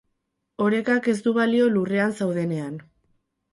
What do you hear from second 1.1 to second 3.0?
ez du balio lurrean zaudenean.